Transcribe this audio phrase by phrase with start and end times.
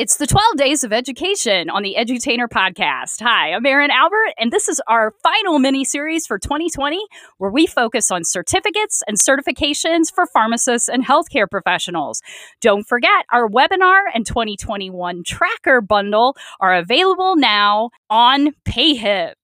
[0.00, 3.20] It's the 12 Days of Education on the Edutainer podcast.
[3.20, 7.04] Hi, I'm Erin Albert, and this is our final mini series for 2020,
[7.36, 12.22] where we focus on certificates and certifications for pharmacists and healthcare professionals.
[12.62, 19.34] Don't forget, our webinar and 2021 tracker bundle are available now on PayHip.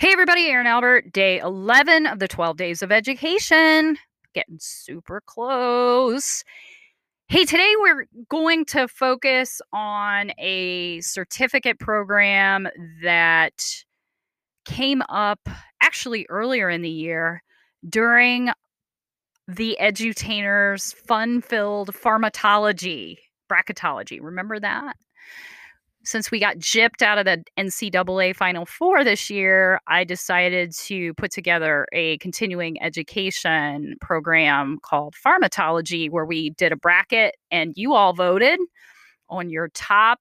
[0.00, 3.98] Hey, everybody, Erin Albert, day 11 of the 12 Days of Education.
[4.34, 6.42] Getting super close.
[7.34, 12.68] Hey, today we're going to focus on a certificate program
[13.02, 13.60] that
[14.64, 15.40] came up
[15.82, 17.42] actually earlier in the year
[17.88, 18.50] during
[19.48, 23.16] the edutainer's fun filled Pharmatology
[23.50, 24.20] bracketology.
[24.22, 24.94] Remember that?
[26.04, 31.14] Since we got gypped out of the NCAA Final Four this year, I decided to
[31.14, 37.94] put together a continuing education program called Pharmatology, where we did a bracket and you
[37.94, 38.60] all voted
[39.28, 40.20] on your top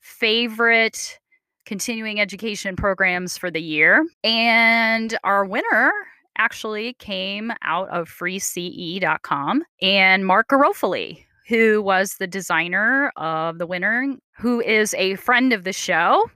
[0.00, 1.18] favorite
[1.64, 4.04] continuing education programs for the year.
[4.22, 5.92] And our winner
[6.36, 14.16] actually came out of freece.com and Mark Garofoli, who was the designer of the winner,
[14.38, 16.30] who is a friend of the show.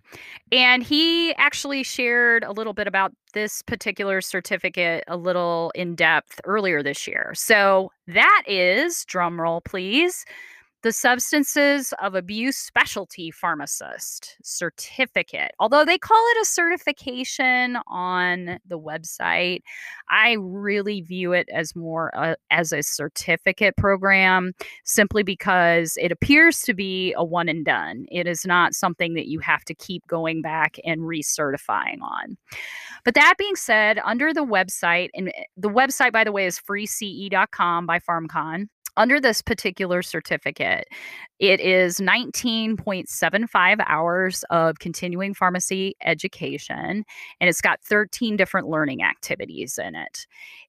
[0.53, 6.41] And he actually shared a little bit about this particular certificate a little in depth
[6.45, 7.33] earlier this year.
[7.34, 10.25] So that is, drumroll please,
[10.82, 15.50] the Substances of Abuse Specialty Pharmacist certificate.
[15.58, 19.62] Although they call it a certification on the website,
[20.08, 24.52] I really view it as more uh, as a certificate program
[24.84, 28.06] simply because it appears to be a one and done.
[28.12, 32.36] It is not something that you have to keep going back and recertifying on.
[33.04, 36.58] But that being said, under the website, and eh, the website, by the way, is
[36.58, 38.68] freece.com by PharmCon
[38.98, 40.86] under this particular certificate,
[41.38, 47.05] it is 19.75 hours of continuing pharmacy education,
[47.40, 50.27] and it's got 13 different learning activities in it.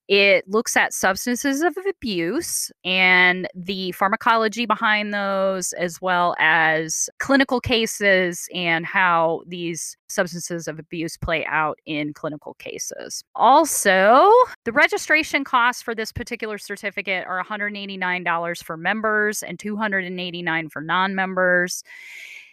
[0.10, 7.62] It looks at substances of abuse and the pharmacology behind those, as well as clinical
[7.62, 13.24] cases and how these substances of abuse play out in clinical cases.
[13.36, 14.32] Also,
[14.66, 21.14] the registration costs for this particular certificate are $189 for members and $289 for non
[21.14, 21.84] members.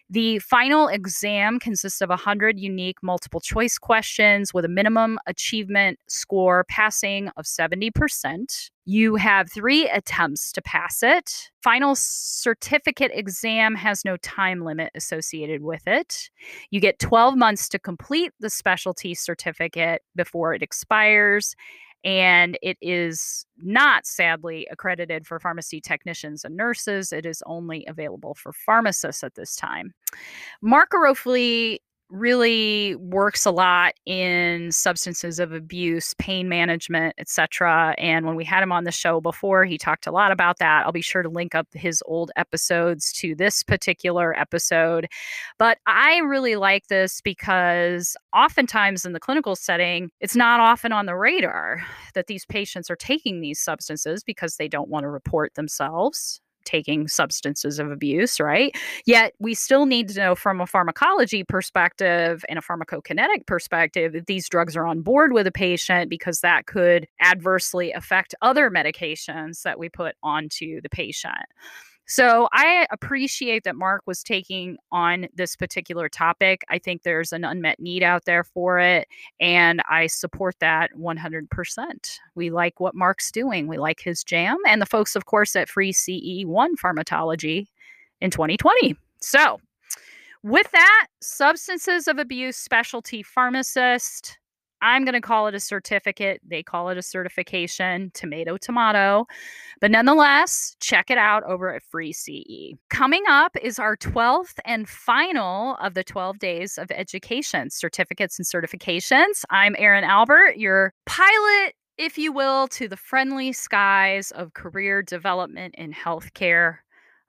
[0.08, 6.64] The final exam consists of 100 unique multiple choice questions with a minimum achievement score
[6.68, 8.70] passing of 70%.
[8.84, 11.50] You have three attempts to pass it.
[11.60, 16.30] Final certificate exam has no time limit associated with it.
[16.70, 21.56] You get 12 months to complete the specialty certificate before it expires
[22.06, 27.12] and it is not sadly accredited for pharmacy technicians and nurses.
[27.12, 29.92] It is only available for pharmacists at this time.
[30.62, 30.92] Mark
[32.10, 37.94] really works a lot in substances of abuse, pain management, etc.
[37.98, 40.84] And when we had him on the show before, he talked a lot about that.
[40.86, 45.08] I'll be sure to link up his old episodes to this particular episode.
[45.58, 51.06] But I really like this because oftentimes in the clinical setting, it's not often on
[51.06, 51.82] the radar
[52.14, 57.08] that these patients are taking these substances because they don't want to report themselves taking
[57.08, 58.76] substances of abuse, right?
[59.06, 64.26] Yet we still need to know from a pharmacology perspective and a pharmacokinetic perspective that
[64.26, 69.62] these drugs are on board with a patient because that could adversely affect other medications
[69.62, 71.46] that we put onto the patient.
[72.06, 76.62] So I appreciate that Mark was taking on this particular topic.
[76.68, 79.08] I think there's an unmet need out there for it,
[79.40, 82.18] and I support that 100%.
[82.36, 85.68] We like what Mark's doing, we like his jam, and the folks, of course, at
[85.68, 87.66] Free CE1 Pharmatology
[88.20, 88.96] in 2020.
[89.20, 89.60] So,
[90.44, 94.38] with that, substances of abuse specialty pharmacist
[94.82, 96.40] I'm going to call it a certificate.
[96.46, 99.26] They call it a certification, tomato, tomato.
[99.80, 102.74] But nonetheless, check it out over at Free CE.
[102.90, 108.46] Coming up is our 12th and final of the 12 days of education, certificates and
[108.46, 109.44] certifications.
[109.50, 115.74] I'm Erin Albert, your pilot, if you will, to the friendly skies of career development
[115.76, 116.78] in healthcare.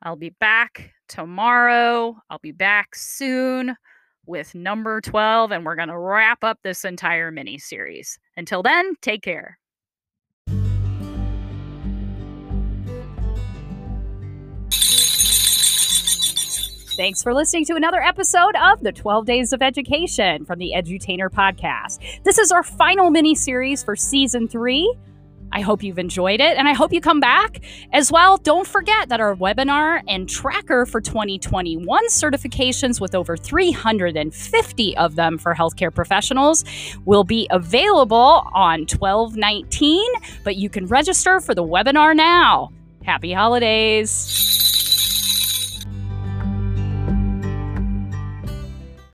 [0.02, 2.18] I'll be back tomorrow.
[2.30, 3.76] I'll be back soon
[4.28, 8.20] with number 12, and we're going to wrap up this entire mini series.
[8.36, 9.58] Until then, take care.
[16.98, 21.30] Thanks for listening to another episode of the 12 Days of Education from the Edutainer
[21.30, 22.00] podcast.
[22.24, 24.92] This is our final mini series for season three.
[25.58, 27.62] I hope you've enjoyed it and I hope you come back
[27.92, 28.38] as well.
[28.38, 35.40] Don't forget that our webinar and tracker for 2021 certifications, with over 350 of them
[35.40, 36.64] for healthcare professionals,
[37.06, 40.06] will be available on 1219,
[40.44, 42.72] but you can register for the webinar now.
[43.04, 44.67] Happy holidays.